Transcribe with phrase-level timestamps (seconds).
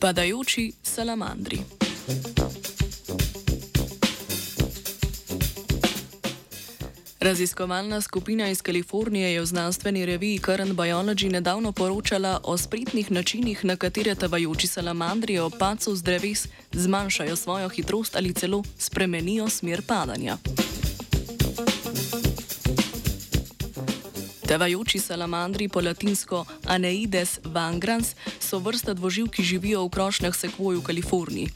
[0.00, 1.58] Padajoči salamandri.
[7.20, 13.64] Raziskovalna skupina iz Kalifornije je v znanstveni reviji Current Biology nedavno poročala o spretnih načinih,
[13.64, 19.82] na katere tavajoči salamandri ob pacu z dreves zmanjšajo svojo hitrost ali celo spremenijo smer
[19.86, 20.36] padanja.
[24.50, 28.14] Tevajoči salamandri po latinsko Aneides vangrans
[28.50, 31.48] so vrsta dvoživ, ki živijo v krošnjah sekvoj v Kaliforniji.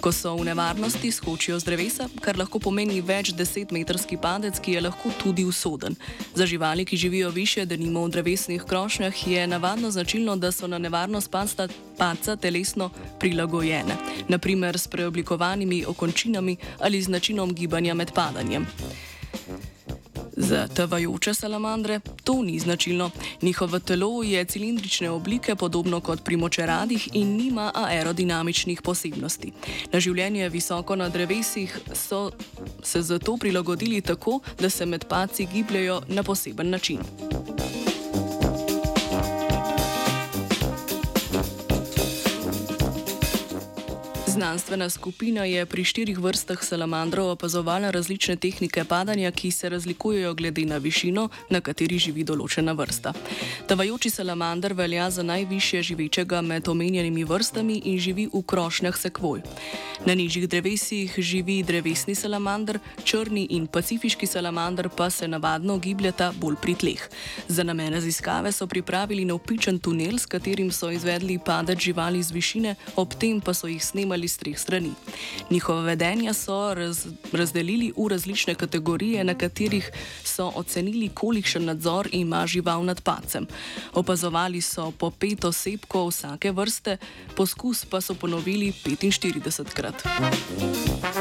[0.00, 4.80] Ko so v nevarnosti, skočijo z drevesa, kar lahko pomeni več desetmetrski padec, ki je
[4.86, 5.96] lahko tudi usoden.
[6.34, 10.66] Za živali, ki živijo više, da nimo v drevesnih krošnjah, je navadno značilno, da so
[10.66, 12.90] na nevarnost padca, padca telesno
[13.20, 13.96] prilagojene,
[14.28, 18.66] naprimer s preoblikovanimi okončinami ali z načinom gibanja med padanjem.
[20.40, 23.10] Za tavajoče salamandre to ni značilno.
[23.42, 29.52] Njihovo telo je cilindrične oblike, podobno kot pri močeradih, in nima aerodinamičnih posebnosti.
[29.92, 32.30] Na življenje visoko na drevesih so
[32.82, 36.98] se zato prilagodili tako, da se med paci gibljajo na poseben način.
[44.38, 50.62] Znanstvena skupina je pri štirih vrstah salamandrov opazovala različne tehnike padanja, ki se razlikujejo glede
[50.64, 53.16] na višino, na kateri živi določena vrsta.
[53.66, 59.42] Tavajoči salamander velja za najvišje živečega med omenjenimi vrstami in živi v krošnjah sekvoj.
[60.06, 66.54] Na nižjih drevesih živi drevesni salamander, črni in pacifiški salamander pa se navadno gibljata bolj
[66.62, 67.08] pri tleh.
[67.48, 72.74] Za namen raziskave so pripravili navpičen tunel, s katerim so izvedli padec živali z višine,
[72.96, 74.92] ob tem pa so jih snemali iz treh strani.
[75.50, 79.90] Njihovo vedenje so raz, razdelili v različne kategorije, na katerih
[80.24, 83.46] so ocenili, kolikšen nadzor ima žival nad pacem.
[83.94, 86.96] Opazovali so po pet osebkov vsake vrste,
[87.36, 89.87] poskus pa so ponovili 45 krat.
[89.88, 91.17] Obrigada.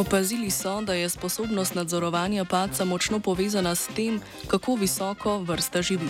[0.00, 6.08] Opazili so, da je sposobnost nadzorovanja paca močno povezana s tem, kako visoko vrsta živi.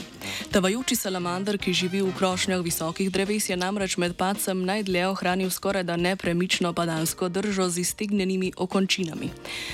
[0.50, 5.82] Tavajoči salamander, ki živi v krošnjah visokih dreves, je namreč med pacem najdlje ohranil skoraj
[5.82, 9.30] da nepremično padansko držo z iztegnjenimi okončinami.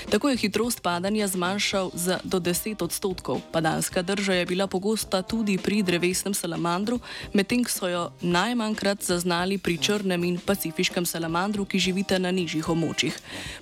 [0.09, 3.41] Tako je hitrost padanja zmanjšal za do 10 odstotkov.
[3.51, 6.99] Padanska drža je bila pogosta tudi pri drevesnem salamandru,
[7.33, 12.69] medtem ko so jo najmanjkrat zaznali pri črnem in pacifiškem salamandru, ki živite na nižjih
[12.69, 13.13] območjih.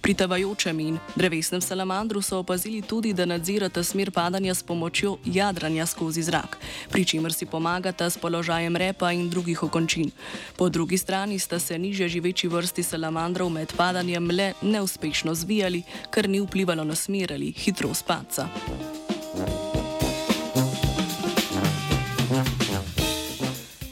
[0.01, 0.13] Pri
[0.45, 6.22] tavajočem in drevesnem salamandru so opazili tudi, da nadzirata smer padanja s pomočjo jadranja skozi
[6.22, 6.57] zrak
[6.89, 10.11] pri čemer si pomagata s položajem repa in drugih okončin.
[10.57, 16.29] Po drugi strani sta se niže živeči vrsti salamandrov med padanjem le neuspešno zvijali, kar
[16.29, 18.47] ni vplivalo na smer ali hitrost padca.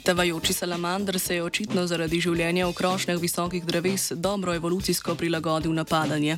[0.04, 5.86] Tavajoči salamander se je očitno zaradi življenja v krošnjah visokih dreves dobro evolucijsko prilagodil na
[5.88, 6.36] padanje.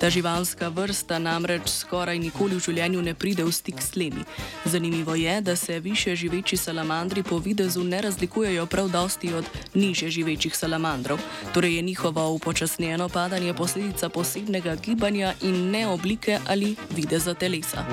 [0.00, 4.24] Ta živalska vrsta namreč skoraj nikoli v življenju ne pride v stik s tlemi.
[4.66, 10.10] Zanimivo je, da se više živeči salamandri po videzu ne razlikujejo prav dosti od niže
[10.10, 11.22] živečih salamandrov.
[11.54, 17.86] Torej je njihovo upočasnjeno padanje posledica posebnega gibanja in ne oblike ali videza telesa.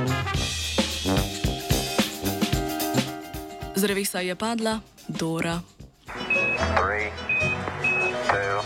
[3.76, 4.80] Z drevesa je padla,
[5.10, 5.64] Dora.
[6.76, 7.10] Three,
[8.30, 8.62] two,